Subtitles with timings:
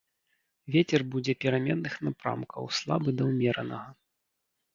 [0.75, 3.87] Вецер будзе пераменных напрамкаў слабы да ўмеранага.